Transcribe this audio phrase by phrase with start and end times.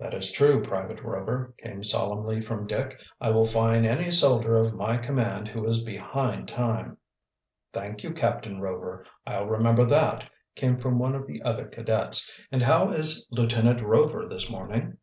[0.00, 2.98] "That is true, Private Rover," came solemnly from Dick.
[3.20, 6.96] "I will fine any soldier of my command who is behind time."
[7.72, 12.28] "Thank you, Captain Rover, I'll remember that," came from one of the other cadets.
[12.50, 14.98] "And how is Lieutenant Rover this morning"?